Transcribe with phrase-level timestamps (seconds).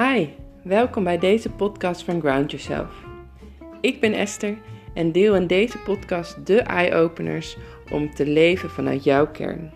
[0.00, 0.28] Hi,
[0.64, 3.04] welkom bij deze podcast van Ground Yourself.
[3.80, 4.58] Ik ben Esther
[4.94, 7.56] en deel in deze podcast de eye-openers
[7.90, 9.72] om te leven vanuit jouw kern.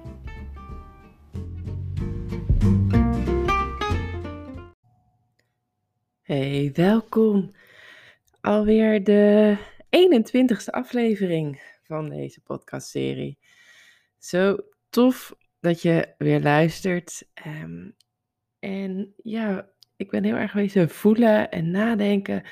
[6.23, 7.55] Hey, welkom.
[8.41, 9.57] Alweer de
[9.91, 13.39] 21ste aflevering van deze podcastserie.
[14.19, 14.57] Zo
[14.91, 17.29] tof dat je weer luistert.
[17.35, 17.91] Ehm,
[18.59, 22.43] en ja, ik ben heel erg wezen voelen en nadenken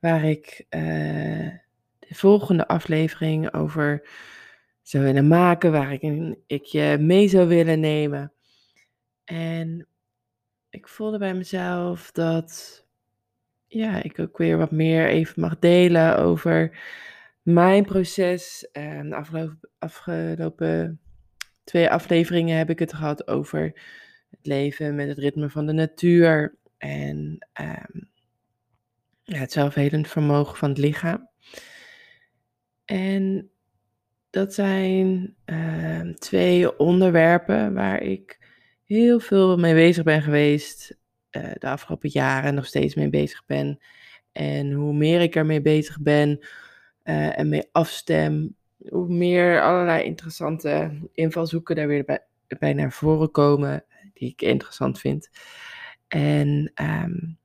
[0.00, 1.50] waar ik uh,
[1.98, 4.08] de volgende aflevering over
[4.82, 8.32] zou willen maken, waar ik, ik je mee zou willen nemen.
[9.24, 9.86] En
[10.70, 12.82] ik voelde bij mezelf dat
[13.66, 16.78] ja, ik ook weer wat meer even mag delen over
[17.42, 18.68] mijn proces.
[18.72, 21.00] De afgelopen, afgelopen
[21.64, 23.62] twee afleveringen heb ik het gehad over
[24.30, 27.38] het leven met het ritme van de natuur en
[29.22, 31.28] ja, het zelfhelend vermogen van het lichaam.
[32.84, 33.50] En
[34.30, 38.38] dat zijn uh, twee onderwerpen waar ik
[38.84, 40.96] heel veel mee bezig ben geweest
[41.30, 43.78] uh, de afgelopen jaren, nog steeds mee bezig ben.
[44.32, 46.38] En hoe meer ik ermee bezig ben
[47.04, 48.56] uh, en mee afstem,
[48.88, 52.24] hoe meer allerlei interessante invalshoeken daar weer bij,
[52.58, 55.30] bij naar voren komen, die ik interessant vind.
[56.08, 57.38] En um,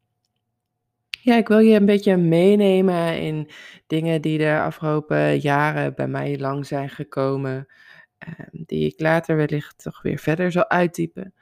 [1.22, 3.50] ja, ik wil je een beetje meenemen in
[3.88, 7.68] dingen die de afgelopen jaren bij mij lang zijn gekomen,
[8.28, 11.34] um, die ik later wellicht toch weer verder zal uittypen.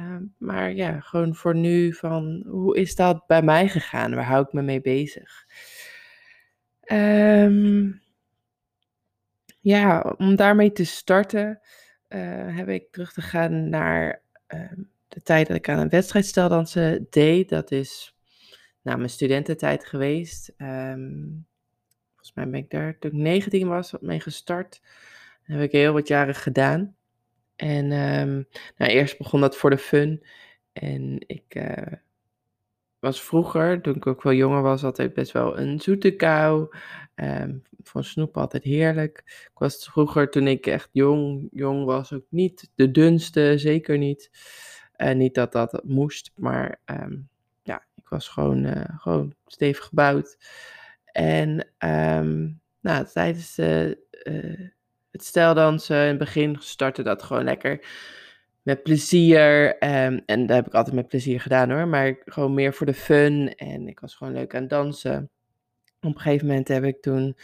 [0.00, 4.14] Um, maar ja, gewoon voor nu van hoe is dat bij mij gegaan?
[4.14, 5.46] Waar hou ik me mee bezig?
[6.92, 8.02] Um,
[9.60, 11.60] ja, om daarmee te starten
[12.08, 14.22] uh, heb ik terug te gaan naar
[15.18, 17.48] de tijd dat ik aan een wedstrijdsteldansen deed.
[17.48, 18.16] Dat is
[18.82, 20.52] na mijn studententijd geweest.
[20.56, 21.46] Um,
[22.08, 24.82] volgens mij ben ik daar toen ik 19 was mee gestart.
[25.42, 26.96] Heb ik heel wat jaren gedaan.
[27.56, 30.24] En um, nou, eerst begon dat voor de fun.
[30.72, 31.92] En ik uh,
[32.98, 36.76] was vroeger, toen ik ook wel jonger was, altijd best wel een zoete kou.
[37.14, 39.22] Um, van snoep altijd heerlijk.
[39.26, 44.30] Ik was vroeger, toen ik echt jong, jong was, ook niet de dunste, zeker niet.
[44.98, 47.28] Uh, niet dat dat moest, maar um,
[47.62, 50.38] ja, ik was gewoon, uh, gewoon stevig gebouwd.
[51.12, 54.68] En um, nou, tijdens de, uh,
[55.10, 57.86] het steldansen in het begin startte dat gewoon lekker
[58.62, 59.68] met plezier.
[59.68, 62.94] Um, en dat heb ik altijd met plezier gedaan hoor, maar gewoon meer voor de
[62.94, 63.54] fun.
[63.54, 65.30] En ik was gewoon leuk aan dansen.
[66.00, 67.36] Op een gegeven moment heb ik toen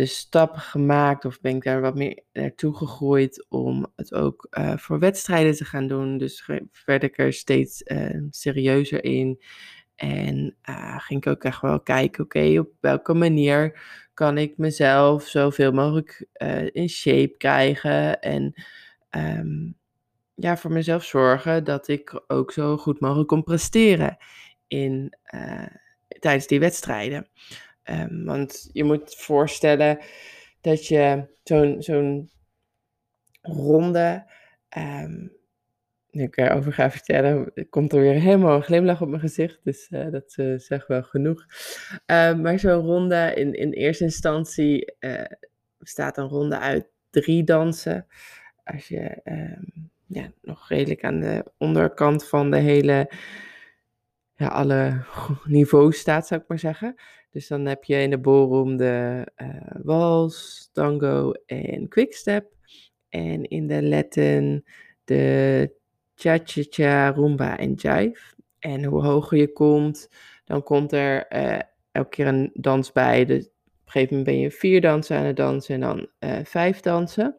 [0.00, 4.76] de stap gemaakt, of ben ik daar wat meer naartoe gegroeid om het ook uh,
[4.76, 6.18] voor wedstrijden te gaan doen.
[6.18, 6.48] Dus
[6.84, 9.42] werd ik er steeds uh, serieuzer in.
[9.96, 13.80] En uh, ging ik ook echt wel kijken, oké, op welke manier
[14.14, 16.26] kan ik mezelf zoveel mogelijk
[16.72, 18.20] in shape krijgen.
[18.20, 18.54] En
[19.10, 19.76] um,
[20.34, 24.16] ja, voor mezelf zorgen dat ik ook zo goed mogelijk kon presteren
[24.66, 25.14] in,
[26.18, 27.28] tijdens die wedstrijden.
[27.90, 29.98] Um, want je moet voorstellen
[30.60, 32.30] dat je zo'n zo'n
[33.40, 34.24] ronde,
[34.78, 35.32] um,
[36.10, 39.90] nu ik erover ga vertellen, komt er weer helemaal een glimlach op mijn gezicht, dus
[39.90, 41.46] uh, dat uh, zegt wel genoeg.
[42.06, 44.94] Um, maar zo'n ronde, in, in eerste instantie
[45.78, 48.06] bestaat een ronde uit drie dansen.
[48.64, 49.22] Als je
[50.06, 53.10] ja, nog redelijk aan de onderkant van de hele
[54.34, 55.04] ja, alle
[55.44, 56.94] niveaus staat, zou ik maar zeggen.
[57.30, 62.52] Dus dan heb je in de ballroom de uh, wals, tango en quickstep.
[63.08, 64.64] En in de Latin
[65.04, 65.74] de
[66.14, 68.34] cha-cha-cha, rumba en jive.
[68.58, 70.08] En hoe hoger je komt,
[70.44, 71.58] dan komt er uh,
[71.92, 73.24] elke keer een dans bij.
[73.24, 73.52] Dus op
[73.84, 77.38] een gegeven moment ben je vier dansen aan het dansen en dan uh, vijf dansen.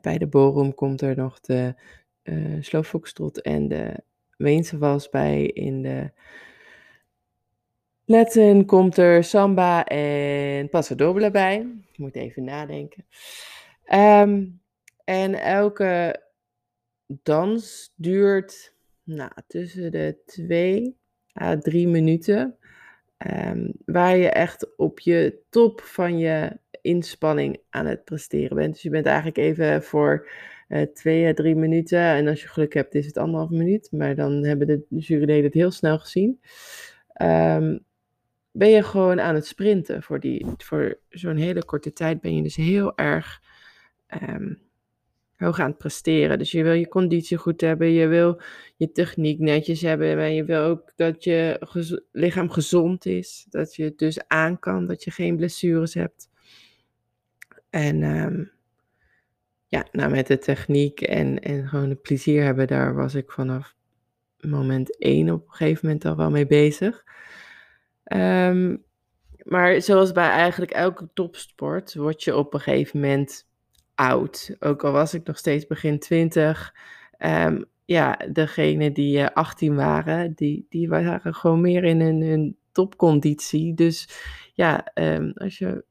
[0.00, 1.74] bij de ballroom komt er nog de
[2.60, 4.04] slow foxtrot en de
[4.36, 6.10] Weense was bij in de
[8.08, 11.66] Latin komt er samba en paso doble bij.
[11.92, 13.04] Ik moet even nadenken.
[13.94, 14.60] Um,
[15.04, 16.22] en elke
[17.06, 20.96] dans duurt nou, tussen de twee
[21.40, 22.56] à drie minuten.
[23.26, 28.72] Um, waar je echt op je top van je inspanning aan het presteren bent.
[28.72, 30.28] Dus je bent eigenlijk even voor
[30.68, 31.98] uh, twee à drie minuten.
[31.98, 33.88] En als je geluk hebt, is het anderhalf minuut.
[33.92, 36.40] Maar dan hebben de juryleden het heel snel gezien.
[37.22, 37.84] Um,
[38.56, 40.02] ben je gewoon aan het sprinten.
[40.02, 43.42] Voor, die, voor zo'n hele korte tijd ben je dus heel erg
[44.28, 44.58] um,
[45.36, 46.38] hoog aan het presteren.
[46.38, 48.40] Dus je wil je conditie goed hebben, je wil
[48.76, 51.66] je techniek netjes hebben, maar je wil ook dat je
[52.12, 56.28] lichaam gezond is, dat je het dus aan kan, dat je geen blessures hebt.
[57.70, 58.44] En ehm,
[59.66, 63.74] ja, nou met de techniek en, en gewoon het plezier hebben, daar was ik vanaf
[64.40, 67.04] moment één op een gegeven moment al wel mee bezig.
[68.14, 68.84] Um,
[69.42, 73.46] maar zoals bij eigenlijk elke topsport, word je op een gegeven moment
[73.94, 74.56] oud.
[74.58, 76.74] Ook al was ik nog steeds begin twintig.
[77.18, 82.56] Um, ja, degene die uh, eh, 18 waren, die, die waren gewoon meer in hun,
[82.72, 83.74] topconditie.
[83.74, 84.08] Dus
[84.54, 85.84] ja, um, als je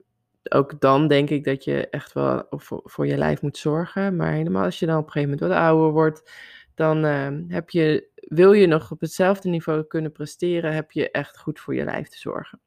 [0.49, 4.15] ook dan denk ik dat je echt wel voor, voor je lijf moet zorgen.
[4.15, 6.31] Maar helemaal als je dan op een gegeven moment wat ouder wordt,
[6.75, 7.03] dan
[7.47, 11.75] heb je, wil je nog op hetzelfde niveau kunnen presteren, heb je echt goed voor
[11.75, 12.59] je lijf te zorgen.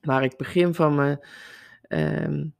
[0.00, 1.20] Waar ik begin van mijn
[1.88, 2.54] um,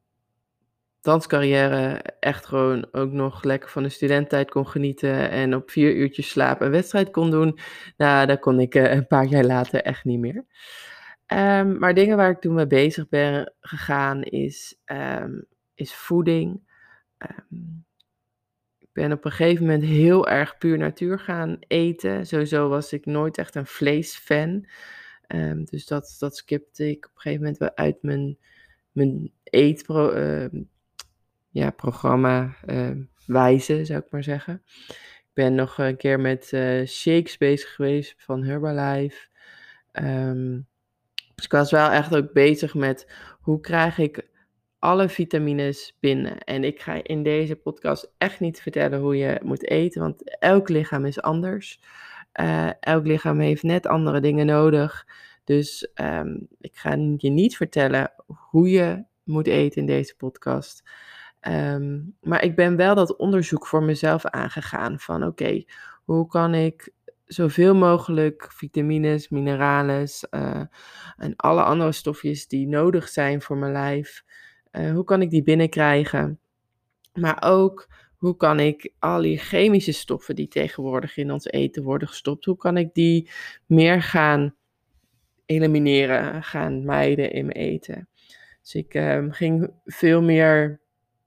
[1.01, 6.29] danscarrière echt gewoon ook nog lekker van de studententijd kon genieten en op vier uurtjes
[6.29, 7.59] slaap een wedstrijd kon doen,
[7.97, 10.45] nou, dat kon ik uh, een paar jaar later echt niet meer.
[11.27, 16.71] Um, maar dingen waar ik toen mee bezig ben gegaan is, um, is voeding.
[18.93, 22.27] Ben op een gegeven moment heel erg puur natuur gaan eten.
[22.27, 24.67] Sowieso was ik nooit echt een vleesfan.
[25.29, 28.39] Um, dus dat, dat skipte ik op een gegeven moment wel uit mijn,
[28.93, 30.63] mijn eetprogramma uh,
[31.51, 32.57] ja, programma,
[33.27, 34.63] wijze, zou ik maar zeggen.
[35.19, 39.29] Ik ben nog een keer met uh, shakes bezig geweest van Herbalife.
[39.93, 40.67] Um,
[41.35, 44.31] dus ik was wel echt ook bezig met hoe krijg ik
[44.83, 46.39] alle vitamines binnen.
[46.39, 50.69] En ik ga in deze podcast echt niet vertellen hoe je moet eten, want elk
[50.69, 51.81] lichaam is anders.
[52.41, 55.07] Uh, elk lichaam heeft net andere dingen nodig.
[55.45, 60.83] Dus um, ik ga je niet vertellen hoe je moet eten in deze podcast.
[61.49, 65.65] Um, maar ik ben wel dat onderzoek voor mezelf aangegaan van oké,
[66.05, 66.93] hoe kan ik
[67.25, 70.63] zoveel mogelijk vitamines, mineralen uh,
[71.17, 74.25] en alle andere stofjes die nodig zijn voor mijn lijf,
[74.73, 76.39] uh, hoe kan ik die binnenkrijgen?
[77.13, 82.09] Maar ook hoe kan ik al die chemische stoffen die tegenwoordig in ons eten worden
[82.09, 83.31] gestopt, hoe kan ik die
[83.67, 84.55] meer gaan
[85.47, 88.09] elimineren, gaan mijden in mijn eten?
[88.63, 90.81] Dus ik uh, ging veel meer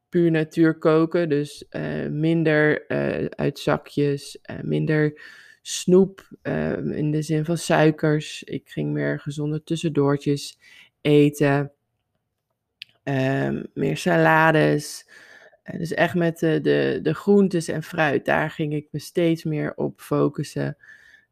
[0.09, 5.21] puur natuur koken, dus uh, minder uh, uit zakjes, minder
[5.61, 8.43] snoep ehm, in de zin van suikers.
[8.43, 10.59] Ik ging meer gezonde tussendoortjes
[11.01, 11.71] eten.
[13.07, 15.09] Um, meer salades.
[15.63, 19.43] Uh, dus echt met de, de, de groentes en fruit, daar ging ik me steeds
[19.43, 20.77] meer op focussen.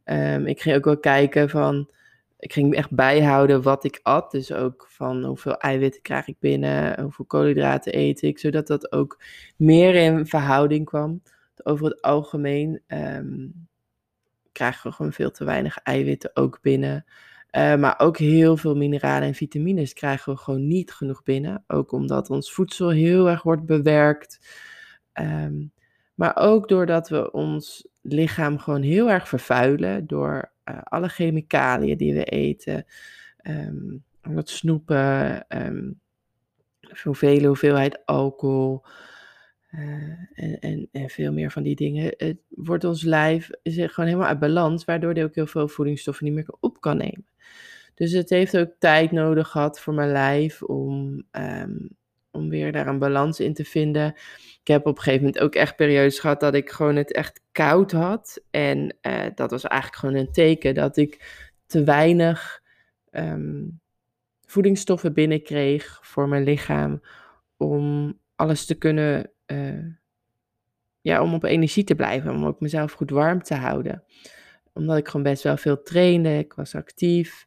[0.06, 1.92] Um, ik ging ook wel kijken van,
[2.40, 4.32] ik ging echt bijhouden wat ik at.
[4.32, 9.22] Dus ook van hoeveel eiwitten krijg ik binnen, hoeveel koolhydraten eet ik, zodat dat ook
[9.56, 11.22] meer in verhouding kwam.
[11.64, 13.68] Over het algemeen um,
[14.52, 17.06] krijgen we gewoon veel te weinig eiwitten ook binnen.
[17.56, 21.64] Uh, maar ook heel veel mineralen en vitamines krijgen we gewoon niet genoeg binnen.
[21.68, 24.40] Ook omdat ons voedsel heel erg wordt bewerkt.
[25.14, 25.72] Um,
[26.16, 32.14] maar ook doordat we ons lichaam gewoon heel erg vervuilen door uh, alle chemicaliën die
[32.14, 32.86] we eten.
[33.44, 36.00] Um, het snoepen, um,
[36.92, 38.86] veel hoeveelheid alcohol.
[39.76, 39.84] Uh,
[40.34, 42.14] en, en, en, veel meer van die dingen.
[42.18, 46.34] Het wordt ons lijf gewoon helemaal uit balans, waardoor hij ook heel veel voedingsstoffen niet
[46.34, 47.26] meer op kan nemen.
[47.94, 51.90] Dus het heeft ook tijd nodig gehad voor mijn lijf om, um,
[52.32, 54.08] om weer daar een balans in te vinden.
[54.62, 57.42] Ik heb op een gegeven moment ook echt periodes gehad dat ik gewoon het echt
[57.52, 58.44] koud had.
[58.50, 62.62] En uh, dat was eigenlijk gewoon een teken dat ik te weinig
[63.12, 63.80] um,
[64.46, 67.02] voedingsstoffen binnenkreeg voor mijn lichaam
[67.58, 69.86] om alles te kunnen uh,
[71.02, 74.04] ja, om op energie te blijven, om ook mezelf goed warm te houden.
[74.74, 77.46] Omdat ik gewoon best wel veel trainde, ik was actief.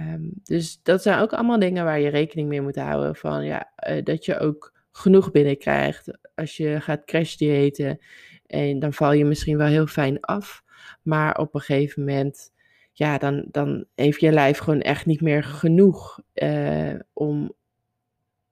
[0.00, 3.16] Um, dus dat zijn ook allemaal dingen waar je rekening mee moet houden.
[3.16, 6.18] Van ja, uh, dat je ook genoeg binnenkrijgt.
[6.34, 7.98] Als je gaat crash diëten,
[8.46, 10.62] en dan val je misschien wel heel fijn af.
[11.02, 12.52] Maar op een gegeven moment,
[12.92, 17.52] ja, dan, dan heeft je lijf gewoon echt niet meer genoeg uh, om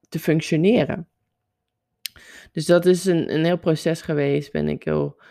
[0.09, 1.07] te functioneren.
[2.51, 4.51] Dus dat is een, een heel proces geweest.
[4.51, 5.21] Ben ik heel,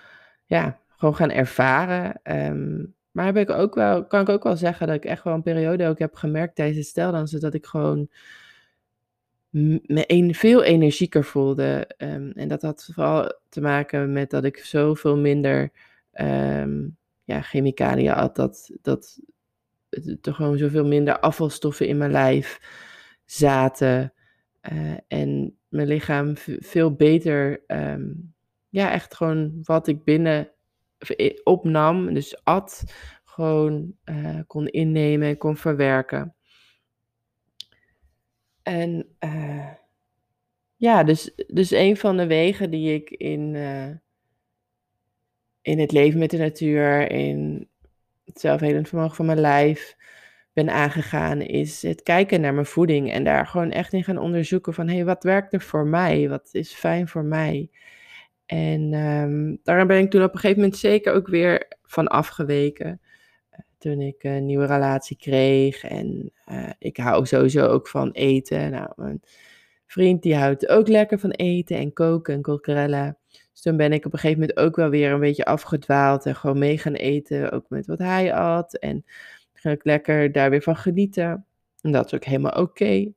[0.47, 2.21] ja, gewoon gaan ervaren.
[2.23, 5.35] Um, maar heb ik ook wel, kan ik ook wel zeggen dat ik echt wel
[5.35, 8.09] een periode ook heb gemerkt tijdens steldansen dat ik gewoon
[9.51, 11.91] me een, veel energieker voelde.
[11.99, 15.71] Um, en dat had vooral te maken met dat ik zoveel minder
[16.13, 18.37] um, ja, chemicaliën had.
[18.37, 19.21] Dat, dat
[20.23, 22.61] er gewoon zoveel minder afvalstoffen in mijn lijf
[23.25, 24.13] zaten.
[24.73, 28.35] Uh, en mijn lichaam veel beter um,
[28.69, 30.51] ja, echt gewoon wat ik binnen
[31.45, 32.85] opnam, dus at,
[33.25, 36.35] gewoon uh, kon innemen, kon verwerken.
[38.63, 39.73] En uh,
[40.77, 43.91] ja, dus, dus een van de wegen die ik in, uh,
[45.61, 47.69] in het leven met de natuur, in
[48.25, 49.96] het zelfhelend vermogen van mijn lijf
[50.57, 54.75] ben aangegaan, is het kijken naar mijn voeding en daar gewoon echt in gaan onderzoeken
[54.75, 56.29] van, hé, hey, wat werkt er voor mij?
[56.29, 57.71] Wat is fijn voor mij?
[58.47, 63.01] En um, ben ik toen op een gegeven moment zeker ook weer van afgeweken.
[63.53, 65.85] Uh, toen ik een nieuwe relatie kreeg.
[65.85, 68.71] En uh, ik hou sowieso ook van eten.
[68.71, 69.21] Nou, mijn
[69.87, 73.19] vriend die houdt ook lekker van eten en koken en kokerellen.
[73.53, 76.27] Dus toen ben ik op een gegeven moment ook wel weer een beetje afgedwaald.
[76.27, 77.51] En gewoon mee gaan eten.
[77.53, 78.77] Ook met wat hij at.
[78.77, 79.05] En
[79.59, 81.47] ging ik lekker daar weer van genieten.
[81.81, 83.13] En dat is ook helemaal oké.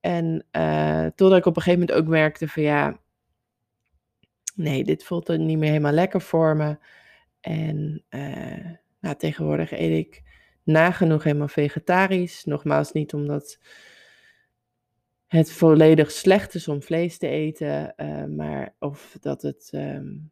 [0.00, 3.00] En uh, totdat ik op een gegeven moment ook merkte van ja
[4.60, 6.78] nee, dit voelt er niet meer helemaal lekker voor me.
[7.40, 10.22] En uh, nou, tegenwoordig eet ik
[10.62, 12.44] nagenoeg helemaal vegetarisch.
[12.44, 13.58] Nogmaals, niet omdat
[15.26, 19.70] het volledig slecht is om vlees te eten, uh, maar of dat het.
[19.74, 20.30] Um,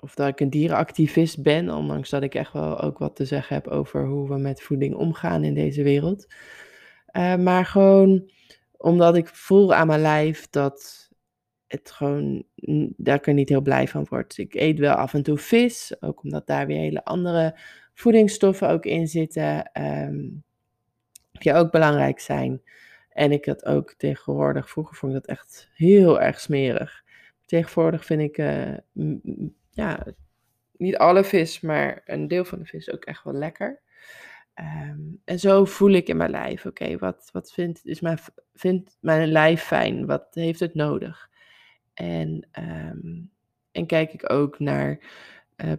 [0.00, 3.54] of dat ik een dierenactivist ben, ondanks dat ik echt wel ook wat te zeggen
[3.54, 6.26] heb over hoe we met voeding omgaan in deze wereld.
[7.12, 8.30] Uh, maar gewoon
[8.76, 11.10] omdat ik voel aan mijn lijf dat
[11.66, 12.44] het gewoon,
[12.96, 14.38] daar ik er niet heel blij van word.
[14.38, 17.58] Ik eet wel af en toe vis, ook omdat daar weer hele andere
[17.94, 20.44] voedingsstoffen ook in zitten, um,
[21.32, 22.62] die ook belangrijk zijn.
[23.10, 27.04] En ik had ook tegenwoordig, vroeger vond ik dat echt heel erg smerig.
[27.44, 28.76] Tegenwoordig vind ik, uh,
[29.76, 30.06] ja,
[30.76, 33.80] niet alle vis, maar een deel van de vis ook echt wel lekker.
[34.90, 38.18] Um, en zo voel ik in mijn lijf, oké, wat, wat vindt, is mijn,
[38.54, 40.06] vindt mijn lijf fijn?
[40.06, 41.30] Wat heeft het nodig?
[41.94, 43.30] En, um,
[43.72, 44.98] en kijk ik ook naar
[45.56, 45.72] uh,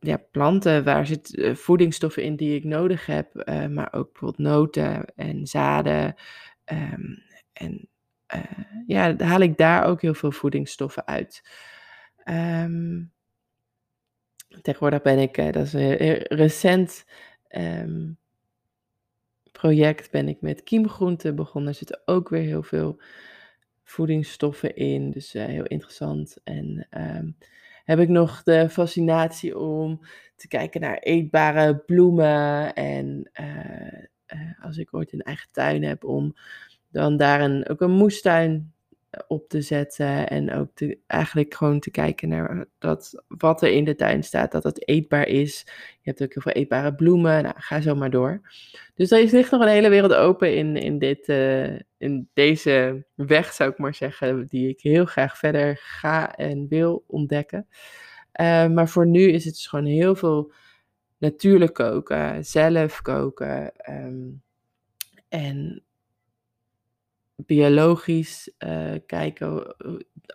[0.00, 4.48] ja, planten, waar zit uh, voedingsstoffen in die ik nodig heb, uh, maar ook bijvoorbeeld
[4.48, 6.14] noten en zaden.
[6.64, 7.88] Um, en
[8.86, 11.42] ja, haal ik daar ook heel veel voedingsstoffen uit.
[12.24, 13.12] Um,
[14.62, 17.04] tegenwoordig ben ik, dat is een recent
[19.52, 21.70] project, ben ik met kiemgroenten begonnen.
[21.70, 23.00] Er zitten ook weer heel veel
[23.82, 25.10] voedingsstoffen in.
[25.10, 26.36] Dus uh, heel interessant.
[26.44, 27.36] En um,
[27.84, 30.00] heb ik nog de fascinatie om
[30.36, 32.74] te kijken naar eetbare bloemen.
[32.74, 36.36] En uh, als ik ooit een eigen tuin heb, om
[36.88, 38.72] dan daar een, ook een moestuin
[39.26, 40.28] op te zetten.
[40.28, 44.52] En ook te, eigenlijk gewoon te kijken naar dat, wat er in de tuin staat,
[44.52, 45.64] dat het eetbaar is.
[46.00, 47.42] Je hebt ook heel veel eetbare bloemen.
[47.42, 48.40] Nou, ga zo maar door.
[48.94, 53.52] Dus er ligt nog een hele wereld open in, in, dit, uh, in deze weg,
[53.52, 57.66] zou ik maar zeggen, die ik heel graag verder ga en wil ontdekken.
[58.40, 60.52] Uh, maar voor nu is het dus gewoon heel veel
[61.18, 63.72] natuurlijk koken, zelf koken.
[63.90, 64.42] Um,
[65.28, 65.82] en
[67.46, 69.76] biologisch uh, kijken.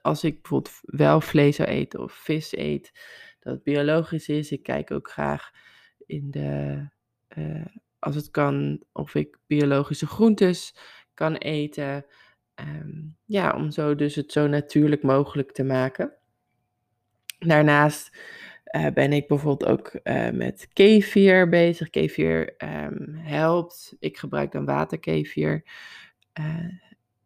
[0.02, 2.92] Als ik bijvoorbeeld wel vlees zou eten of vis eet,
[3.40, 4.52] dat biologisch is.
[4.52, 5.52] Ik kijk ook graag
[6.06, 6.88] in de,
[7.38, 7.66] uh,
[8.00, 10.76] als het kan, of ik biologische groentes
[11.14, 12.06] kan eten.
[12.56, 16.14] Um, ja, om zo dus het zo natuurlijk mogelijk te maken.
[17.40, 18.18] Daarnaast
[18.76, 20.00] uh, ben ik bijvoorbeeld ook
[20.34, 21.90] met kefir bezig.
[21.90, 23.96] Kefir um, helpt.
[24.00, 25.64] Ik gebruik dan waterkefir.
[26.40, 26.83] Uh,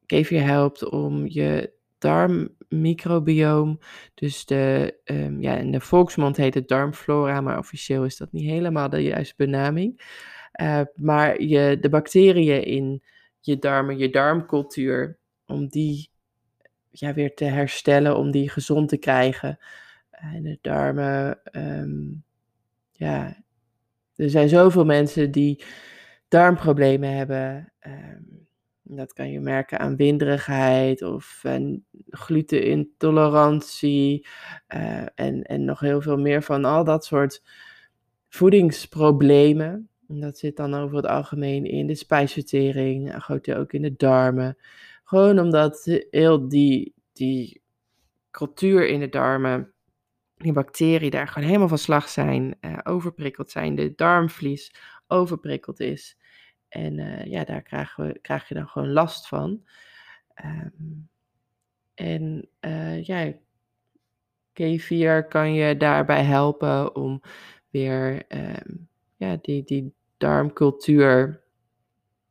[0.07, 3.79] kefir helpt om je darmmicrobioom,
[4.13, 8.49] dus de, um, ja, in de volksmond heet het darmflora, maar officieel is dat niet
[8.49, 10.01] helemaal de juiste benaming.
[10.61, 13.03] Uh, maar je, de bacteriën in
[13.39, 16.09] je darmen, je darmcultuur, om die
[16.89, 19.59] ja, weer te herstellen, om die gezond te krijgen.
[20.09, 22.23] En de darmen, um,
[22.91, 23.43] ja,
[24.15, 25.63] er zijn zoveel mensen die
[26.27, 27.73] darmproblemen hebben.
[27.87, 28.46] Um,
[28.89, 31.43] dat kan je merken aan winderigheid of
[32.09, 34.27] glutenintolerantie
[34.75, 37.43] uh, en, en nog heel veel meer van al dat soort
[38.29, 39.89] voedingsproblemen.
[40.07, 44.57] En dat zit dan over het algemeen in de spijsvertering, ook in de darmen.
[45.03, 47.61] Gewoon omdat heel die, die
[48.31, 49.73] cultuur in de darmen,
[50.37, 54.73] die bacteriën daar gewoon helemaal van slag zijn, overprikkeld zijn, de darmvlies
[55.07, 56.17] overprikkeld is.
[56.69, 59.63] En uh, ja, daar krijgen we, krijg je dan gewoon last van.
[60.45, 61.09] Um,
[61.93, 63.33] en uh, ja,
[64.61, 67.21] K4 kan je daarbij helpen om
[67.69, 71.41] weer um, ja, die, die darmcultuur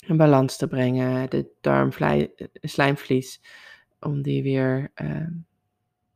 [0.07, 1.31] in balans te brengen.
[1.31, 3.41] De darmslijmvlies,
[4.01, 5.47] om die weer um,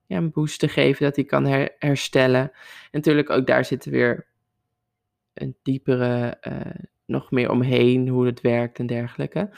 [0.06, 1.44] ja, een boost te geven, dat hij kan
[1.78, 2.40] herstellen.
[2.40, 2.50] En
[2.90, 4.26] natuurlijk ook daar zit weer
[5.34, 6.38] een diepere,
[7.10, 9.50] nog meer omheen, hoe het werkt en dergelijke.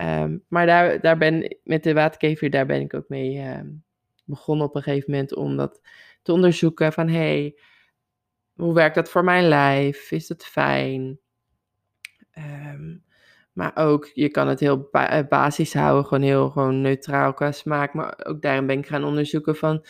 [0.00, 3.60] Um, maar daar, daar ben, met de waterkever, daar ben ik ook mee uh,
[4.24, 5.80] begonnen op een gegeven moment om dat
[6.22, 7.58] te onderzoeken van, hey,
[8.54, 10.10] hoe werkt dat voor mijn lijf?
[10.10, 11.18] Is dat fijn?
[12.38, 13.04] Um,
[13.52, 17.94] maar ook, je kan het heel eh, basis houden, gewoon heel gewoon neutraal qua smaak.
[17.94, 19.84] Maar ook daarin ben ik gaan onderzoeken van,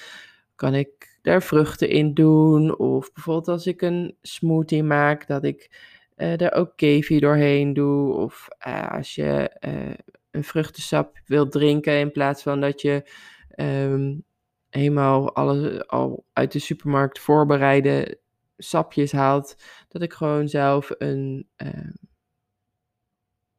[0.54, 2.78] kan ik daar vruchten in doen?
[2.78, 5.70] Of bijvoorbeeld als ik een smoothie maak, dat ik
[6.16, 8.14] uh, er ook kefir doorheen doe.
[8.14, 9.94] Of uh, als je uh,
[10.30, 13.10] een vruchtensap wilt drinken in plaats van dat je
[13.56, 14.24] um,
[14.70, 18.18] helemaal alles al uit de supermarkt voorbereide
[18.56, 19.56] sapjes haalt.
[19.88, 21.48] Dat ik gewoon zelf een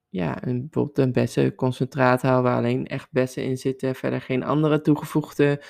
[0.10, 3.96] ja, een, bijvoorbeeld een bessenconcentraat haal waar alleen echt bessen in zitten.
[3.96, 5.62] Verder geen andere toegevoegde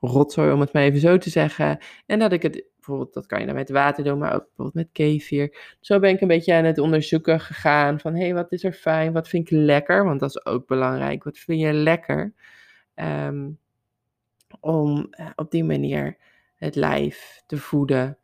[0.00, 1.78] rotzooi, om het maar even zo te zeggen.
[2.06, 4.74] En dat ik het, bijvoorbeeld, dat kan je dan met water doen, maar ook bijvoorbeeld
[4.74, 5.76] met kefir.
[5.80, 8.72] Zo ben ik een beetje aan het onderzoeken gegaan van, hé, hey, wat is er
[8.72, 10.04] fijn, wat vind ik lekker?
[10.04, 11.24] Want dat is ook belangrijk.
[11.24, 12.34] Wat vind je lekker?
[12.94, 13.58] Um,
[14.60, 16.16] om uh, op die manier
[16.56, 18.18] het lijf te voeden.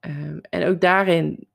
[0.00, 1.48] Um, en ook daarin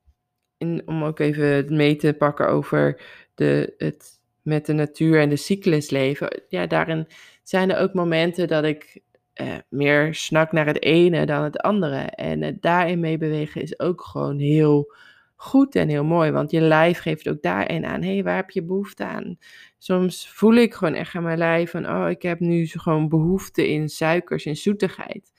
[0.58, 3.02] in, om ook even mee te pakken over
[3.36, 6.42] de, het met de natuur en de cyclus leven.
[6.48, 7.08] Ja, daarin
[7.44, 9.02] zijn er ook momenten dat ik
[9.40, 11.98] eh, meer snak naar het ene dan het andere.
[11.98, 14.94] En het daarin mee bewegen is ook gewoon heel
[15.36, 16.32] goed en heel mooi.
[16.32, 19.38] Want je lijf geeft ook daarin aan, hé, hey, waar heb je behoefte aan?
[19.78, 23.70] Soms voel ik gewoon echt aan mijn lijf van, oh, ik heb nu gewoon behoefte
[23.70, 25.32] in suikers, in zoetigheid.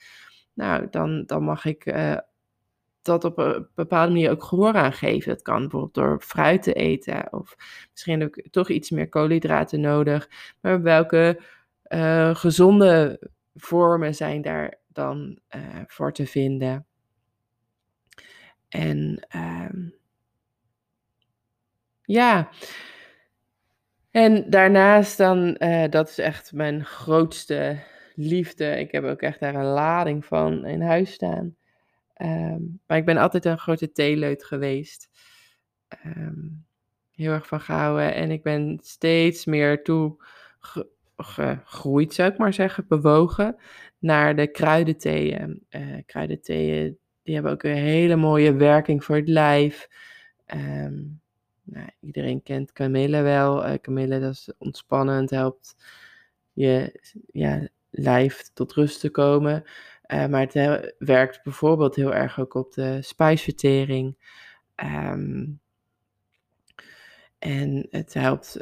[0.53, 2.17] Nou, dan, dan mag ik uh,
[3.01, 5.29] dat op een bepaalde manier ook gehoor aan geven.
[5.29, 7.55] Dat kan bijvoorbeeld door fruit te eten of
[7.91, 10.29] misschien ook toch iets meer koolhydraten nodig.
[10.61, 11.41] Maar welke
[11.87, 13.19] uh, gezonde
[13.55, 16.85] vormen zijn daar dan uh, voor te vinden?
[18.69, 19.93] En um,
[22.01, 22.49] ja.
[24.11, 27.83] En daarnaast dan, uh, dat is echt mijn grootste
[28.15, 28.79] liefde.
[28.79, 31.55] Ik heb ook echt daar een lading van in huis staan.
[32.17, 35.09] Um, maar ik ben altijd een grote theeleut geweest.
[36.05, 36.65] Um,
[37.11, 38.13] heel erg van gehouden.
[38.13, 40.23] En ik ben steeds meer toe
[41.17, 43.55] gegroeid, zou ik maar zeggen, bewogen
[43.99, 45.65] naar de kruidentheeën.
[45.69, 49.87] Uh, kruidentheeën, die hebben ook een hele mooie werking voor het lijf.
[50.45, 51.21] Um,
[51.63, 53.67] nou, iedereen kent kamille wel.
[53.67, 55.75] Uh, dat is ontspannend, helpt
[56.53, 56.99] je
[57.31, 59.63] ja, lijf tot rust te komen.
[60.07, 64.17] Uh, maar het werkt bijvoorbeeld heel erg ook op de spijsvertering.
[64.75, 65.59] Um,
[67.39, 68.59] en het helpt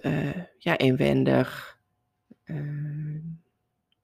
[0.58, 1.79] ja, inwendig,
[2.50, 3.22] uh,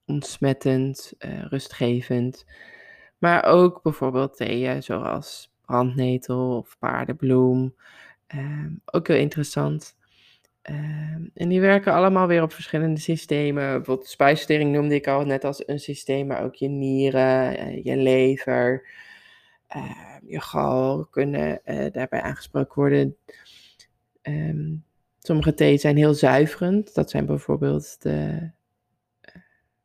[0.05, 1.13] ontsmettend,
[1.49, 2.45] rustgevend.
[3.17, 7.75] Maar ook bijvoorbeeld theeën zoals brandnetel of paardenbloem.
[8.35, 9.95] Um, ook heel interessant.
[10.61, 13.75] Ehm, en die werken allemaal weer op verschillende systemen.
[13.75, 17.97] Bijvoorbeeld spijsvertering noemde ik al net als een systeem, maar ook je nieren, uh, je
[17.97, 18.87] lever,
[20.27, 23.17] je gal kunnen uh, daarbij aangesproken worden.
[25.25, 26.93] Sommige thee zijn heel zuiverend.
[26.93, 28.51] Dat zijn bijvoorbeeld de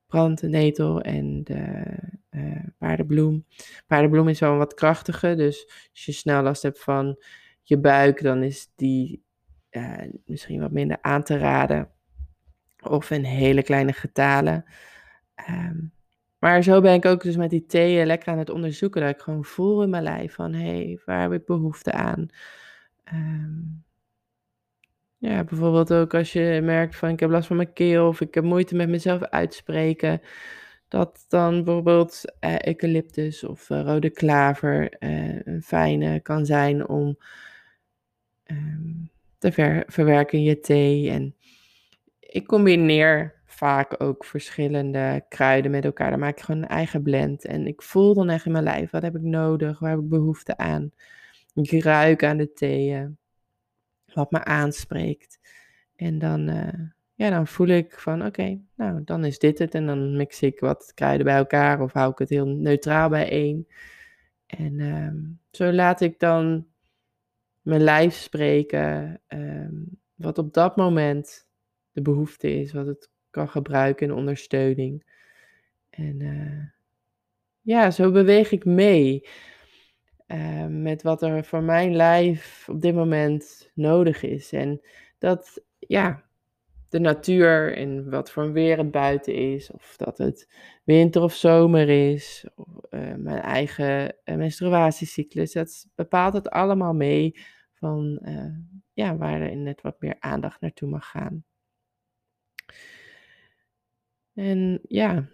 [0.07, 1.85] brandnetel en de
[2.79, 3.45] paardenbloem.
[3.87, 7.23] Paardenbloem is wel wat krachtiger, dus als je snel last hebt van
[7.63, 9.25] je buik, dan is die
[9.71, 11.91] uh, misschien wat minder aan te raden.
[12.83, 14.65] Of in hele kleine getalen.
[15.51, 15.93] Um,
[16.39, 19.01] maar zo ben ik ook dus met die thee lekker aan het onderzoeken.
[19.01, 22.29] Dat ik gewoon voel in mijn lijf van, hé, hey, waar heb ik behoefte aan?
[23.13, 23.85] Um,
[25.21, 28.35] ja, bijvoorbeeld ook als je merkt van, ik heb last van mijn keel of ik
[28.35, 30.21] heb moeite met mezelf uitspreken.
[30.89, 37.19] Dat dan bijvoorbeeld uh, eucalyptus of uh, rode klaver een fijne kan zijn om
[38.47, 41.11] um, te ver, verwerken je thee.
[41.11, 41.35] En
[42.21, 46.11] ik combineer vaak ook verschillende kruiden met elkaar.
[46.11, 47.45] Dan maak ik gewoon een eigen blend.
[47.45, 49.79] En ik voel dan echt in mijn lijf, wat heb ik nodig?
[49.79, 50.93] Waar heb ik behoefte aan?
[51.55, 53.19] Ik ruik aan de thee,
[54.15, 55.39] wat me aanspreekt.
[55.97, 59.75] En dan, uh, ja, dan voel ik van, oké, nou, dan is dit het.
[59.75, 63.69] En dan mix ik wat kruiden bij elkaar of hou ik het heel neutraal bijeen.
[64.47, 66.67] En um, zo laat ik dan
[67.63, 69.75] mijn lijf spreken, ehm,
[70.15, 71.49] wat op dat moment
[71.93, 75.05] de behoefte is, wat het kan gebruiken in ondersteuning.
[75.91, 76.65] En uh,
[77.61, 79.29] ja, zo beweeg ik mee
[80.33, 84.53] uh, met wat er voor mijn lijf op dit moment nodig is.
[84.53, 84.81] En
[85.19, 86.25] dat, ja,
[86.89, 89.71] de natuur en wat voor weer het buiten is.
[89.71, 90.49] Of dat het
[90.85, 92.47] winter of zomer is.
[92.55, 95.53] Of, uh, mijn eigen uh, menstruatiecyclus.
[95.53, 97.35] Dat bepaalt het allemaal mee
[97.75, 98.57] van uh,
[98.93, 101.45] ja, waar er net wat meer aandacht naartoe mag gaan.
[104.35, 105.29] En ja,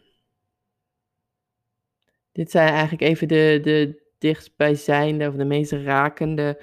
[2.32, 6.62] dit zijn eigenlijk even de, de dichtstbijzijnde of de meest rakende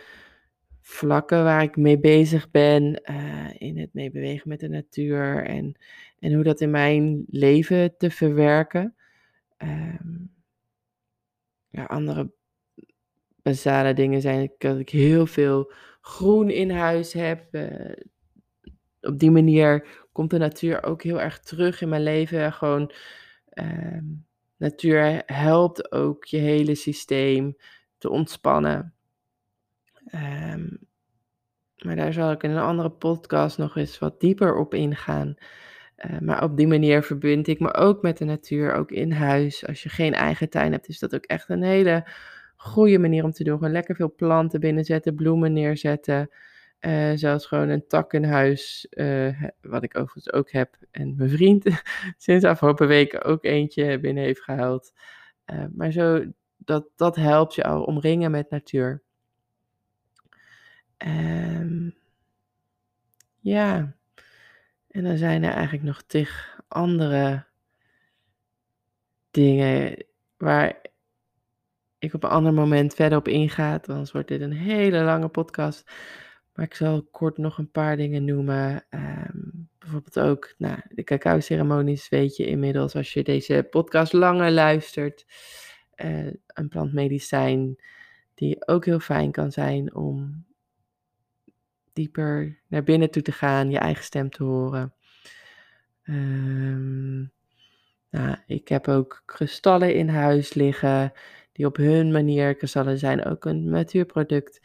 [0.82, 3.02] vlakken waar ik mee bezig ben.
[3.10, 5.76] Uh, in het meebewegen met de natuur en,
[6.20, 8.96] en hoe dat in mijn leven te verwerken.
[9.58, 10.32] Um,
[11.70, 12.32] ja, andere
[13.42, 17.56] basale dingen zijn dat ik heel veel groen in huis heb.
[17.56, 17.92] Uh,
[19.02, 22.54] op die manier komt de natuur ook heel erg terug in mijn leven.
[22.54, 22.92] Gewoon,
[23.54, 23.98] uh,
[24.64, 27.56] natuur helpt ook je hele systeem
[27.98, 28.94] te ontspannen.
[30.14, 30.80] Um,
[31.78, 35.36] maar daar zal ik in een andere podcast nog eens wat dieper op ingaan.
[35.98, 39.68] Uh, maar op die manier verbind ik me ook met de natuur, ook in huis.
[39.68, 42.08] Als je geen eigen tuin hebt, is dat ook echt een hele
[42.56, 43.58] goede manier om te doen.
[43.58, 46.30] Gewoon lekker veel planten binnenzetten, bloemen neerzetten.
[46.86, 50.78] Uh, zelfs gewoon een tak in huis, uh, wat ik overigens ook heb.
[50.92, 51.66] En mijn vriend
[52.18, 54.94] sinds afgelopen weken ook eentje binnen heeft gehaald.
[55.46, 56.26] Uh, maar zo,
[56.58, 59.02] dat, dat helpt je al omringen met natuur.
[60.98, 61.96] Um,
[63.40, 63.96] ja,
[64.88, 67.46] en dan zijn er eigenlijk nog tig andere
[69.32, 70.06] dingen
[70.38, 70.82] waar
[72.00, 73.80] ik op een ander moment verder op inga.
[73.86, 75.92] Anders wordt dit een hele lange podcast.
[76.54, 78.86] Maar ik zal kort nog een paar dingen noemen.
[78.90, 85.26] Um, bijvoorbeeld ook nou, de cacao-ceremonies, weet je inmiddels als je deze podcast langer luistert.
[85.96, 87.76] Uh, een plantmedicijn
[88.34, 90.46] die ook heel fijn kan zijn om
[91.94, 94.94] dieper naar binnen toe te gaan, je eigen stem te horen.
[96.04, 97.32] Um,
[98.10, 101.14] nou, ik heb ook kristallen in huis liggen,
[101.52, 104.62] die op hun manier, kristallen zijn ook een natuurproduct,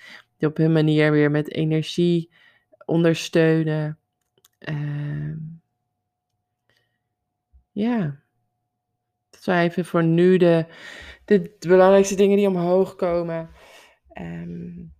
[0.46, 2.31] op hun manier weer met energie
[2.85, 3.98] ondersteunen.
[4.59, 5.61] Um,
[7.72, 8.22] ja,
[9.31, 10.66] dat zijn even voor nu de,
[11.24, 13.51] de, belangrijkste dingen die omhoog komen.
[14.20, 14.92] Um,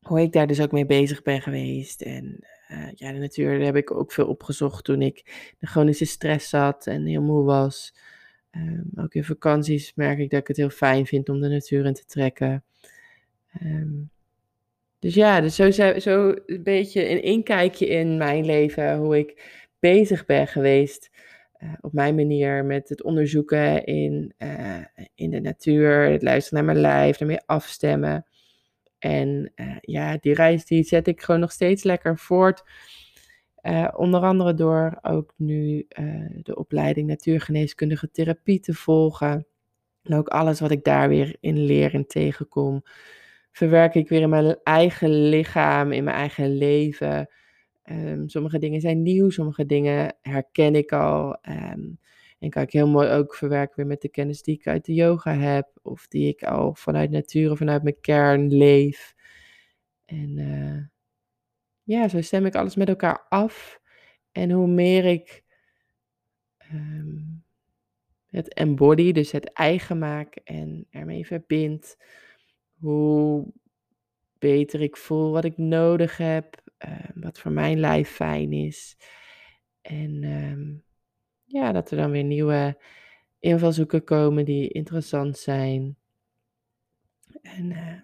[0.00, 2.02] hoe ik daar dus ook mee bezig ben geweest.
[2.02, 6.48] En uh, ja, de natuur heb ik ook veel opgezocht toen ik de chronische stress
[6.48, 7.94] zat en heel moe was.
[8.50, 11.86] Um, ook in vakanties merk ik dat ik het heel fijn vind om de natuur
[11.86, 12.64] in te trekken.
[13.62, 14.10] Um,
[15.00, 20.24] dus ja, dus zo, zo een beetje een inkijkje in mijn leven, hoe ik bezig
[20.24, 21.10] ben geweest.
[21.58, 24.84] Uh, op mijn manier met het onderzoeken in, uh,
[25.14, 28.26] in de natuur, het luisteren naar mijn lijf, daarmee afstemmen.
[28.98, 32.62] En uh, ja, die reis die zet ik gewoon nog steeds lekker voort.
[33.96, 35.86] Onder andere door ook nu
[36.42, 39.46] de opleiding natuurgeneeskundige therapie te volgen.
[40.02, 42.82] En ook alles wat ik daar weer in leer en tegenkom,
[43.50, 47.30] verwerk ik weer in mijn eigen lichaam, in mijn eigen leven.
[47.84, 51.38] Um, sommige dingen zijn nieuw, sommige dingen herken ik al.
[51.48, 51.98] Um,
[52.38, 54.94] en kan ik heel mooi ook verwerken weer met de kennis die ik uit de
[54.94, 55.68] yoga heb.
[55.82, 59.14] Of die ik al vanuit natuur, vanuit mijn kern leef.
[60.04, 60.84] En uh,
[61.82, 63.80] ja, zo stem ik alles met elkaar af.
[64.32, 65.44] En hoe meer ik
[66.72, 67.44] um,
[68.26, 71.96] het embody, dus het eigen maak en ermee verbind,
[72.80, 73.46] hoe
[74.38, 78.96] beter ik voel wat ik nodig heb, uh, wat voor mijn lijf fijn is.
[79.80, 80.84] En um,
[81.44, 82.78] ja, dat er dan weer nieuwe
[83.38, 85.96] invalshoeken komen die interessant zijn.
[87.42, 88.00] En uh,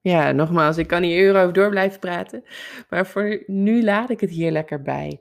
[0.00, 2.44] ja, nogmaals, ik kan hier uren over door blijven praten.
[2.90, 5.20] Maar voor nu laat ik het hier lekker bij.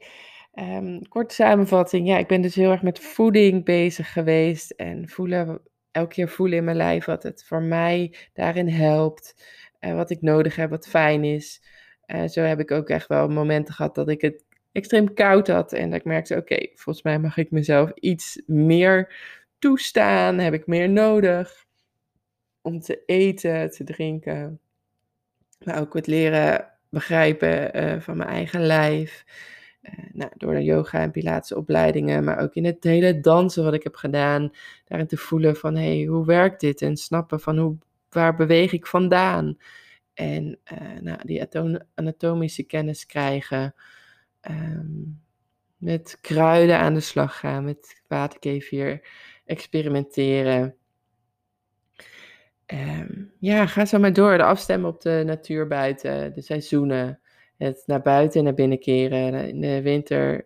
[1.10, 2.08] Korte samenvatting.
[2.08, 4.71] Ja, ik ben dus heel erg met voeding bezig geweest.
[4.71, 5.62] En voelen,
[5.92, 9.44] elke keer voelen in mijn lijf wat het voor mij daarin helpt.
[9.80, 11.62] En wat ik nodig heb, wat fijn is.
[12.28, 15.74] Zo heb ik ook echt wel momenten gehad dat ik het extreem koud had.
[15.74, 19.14] En dat ik merkte, oké, volgens mij mag ik mezelf iets meer
[19.60, 20.38] toestaan.
[20.38, 21.66] Heb ik meer nodig
[22.62, 24.60] om te eten, te drinken.
[25.64, 29.26] Maar ook het leren begrijpen uh, van mijn eigen lijf.
[29.82, 33.74] Uh, nou, door de yoga en pilates opleidingen, maar ook in het hele dansen wat
[33.74, 34.52] ik heb gedaan.
[34.86, 36.82] Daarin te voelen van, hey, hoe werkt dit?
[36.82, 37.78] En snappen van, hoe,
[38.10, 39.58] waar beweeg ik vandaan?
[40.13, 41.48] En uh, nou, die
[41.96, 43.74] anatomische kennis krijgen.
[44.50, 45.22] Um,
[45.78, 49.08] met kruiden aan de slag gaan, met waterkefir
[49.46, 50.76] experimenteren.
[52.65, 54.38] Um, ja, ga zo maar door.
[54.38, 57.21] De afstemmen op de natuur buiten, de seizoenen.
[57.62, 59.47] Het naar buiten en naar binnen keren.
[59.47, 60.43] In de winter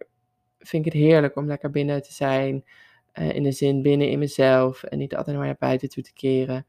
[0.60, 2.64] vind ik het heerlijk om lekker binnen te zijn.
[3.14, 6.14] Uh, in de zin binnen in mezelf en niet altijd maar naar buiten toe te
[6.14, 6.66] keren.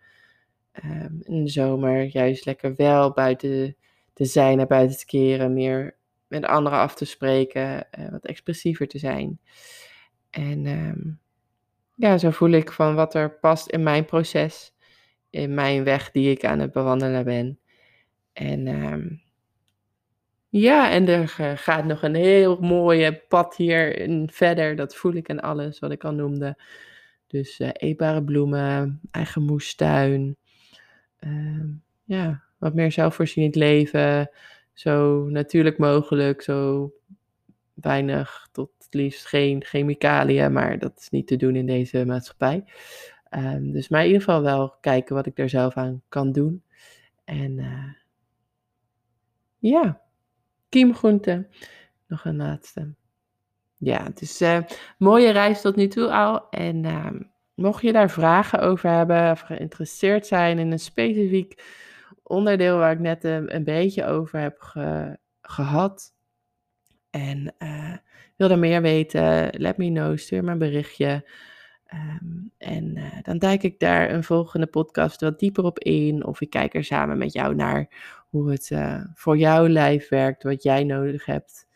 [0.84, 3.76] Um, in de zomer juist lekker wel buiten
[4.12, 5.52] te zijn, naar buiten te keren.
[5.52, 5.96] Meer
[6.28, 9.40] met anderen af te spreken, uh, wat expressiever te zijn.
[10.30, 11.20] En um,
[11.94, 14.74] ja, zo voel ik van wat er past in mijn proces,
[15.30, 17.58] in mijn weg die ik aan het bewandelen ben.
[18.32, 19.22] En um,
[20.60, 24.76] ja, en er gaat nog een heel mooie pad hier verder.
[24.76, 26.58] Dat voel ik en alles wat ik al noemde.
[27.26, 30.36] Dus uh, eetbare bloemen, eigen moestuin.
[31.20, 31.64] Uh,
[32.04, 34.30] ja, wat meer zelfvoorzienend leven.
[34.72, 36.92] Zo natuurlijk mogelijk, zo
[37.74, 42.64] weinig tot het liefst geen chemicaliën, maar dat is niet te doen in deze maatschappij.
[43.30, 46.62] Um, dus maar in ieder geval wel kijken wat ik er zelf aan kan doen.
[47.24, 47.92] En uh,
[49.58, 50.05] ja,
[50.68, 51.48] kiemgroenten.
[52.06, 52.94] Nog een laatste.
[53.78, 56.48] Ja, het is een uh, mooie reis tot nu toe al.
[56.50, 57.10] En uh,
[57.54, 61.62] mocht je daar vragen over hebben of geïnteresseerd zijn in een specifiek
[62.22, 66.14] onderdeel waar ik net een, een beetje over heb ge, gehad.
[67.10, 67.96] En uh,
[68.36, 71.30] wil er meer weten, let me know, stuur me een berichtje.
[71.94, 76.26] Um, en dan duik ik daar een volgende podcast wat dieper op in.
[76.26, 77.88] Of ik kijk er samen met jou naar
[78.36, 81.66] hoe het uh, voor jouw lijf werkt, wat jij nodig hebt.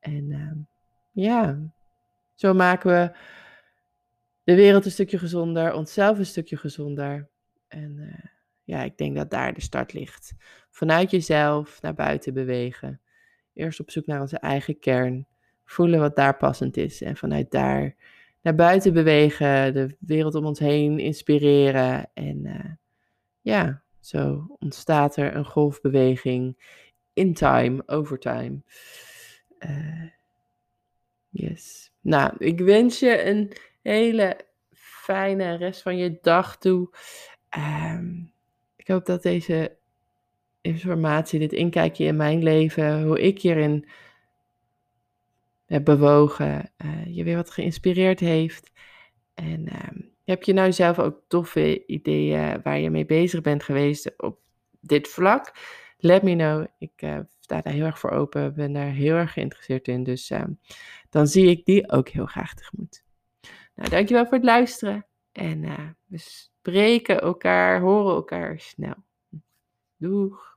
[0.00, 0.52] En uh,
[1.12, 1.60] ja,
[2.34, 3.16] zo maken we
[4.44, 7.28] de wereld een stukje gezonder, onszelf een stukje gezonder.
[7.68, 8.30] En uh,
[8.64, 10.34] ja, ik denk dat daar de start ligt.
[10.70, 13.00] Vanuit jezelf naar buiten bewegen.
[13.52, 15.26] Eerst op zoek naar onze eigen kern.
[15.64, 17.02] Voelen wat daar passend is.
[17.02, 17.94] En vanuit daar
[18.42, 19.74] naar buiten bewegen.
[19.74, 22.10] De wereld om ons heen inspireren.
[22.14, 22.64] En uh,
[23.40, 26.56] ja, zo ontstaat er een golfbeweging
[27.12, 28.62] in time, over time.
[29.58, 30.10] Uh,
[31.28, 31.92] yes.
[32.00, 34.36] Nou, ik wens je een hele
[34.72, 36.90] fijne rest van je dag toe.
[37.58, 38.32] Um,
[38.76, 39.76] ik hoop dat deze
[40.60, 43.88] informatie, dit inkijkje in mijn leven, hoe ik hierin
[45.66, 48.70] heb bewogen, uh, je weer wat geïnspireerd heeft.
[49.34, 54.22] En uh, heb je nou zelf ook toffe ideeën waar je mee bezig bent geweest
[54.22, 54.38] op
[54.80, 55.52] dit vlak?
[55.98, 56.66] Let me know.
[56.78, 60.04] Ik uh, sta daar heel erg voor open, ben daar heel erg geïnteresseerd in.
[60.04, 60.50] Dus ehm,
[61.10, 63.04] dan zie ik die ook heel graag tegemoet.
[63.74, 65.06] Nou, dankjewel voor het luisteren.
[65.32, 68.94] En uh, we spreken elkaar, horen elkaar snel.
[69.96, 70.55] Doeg!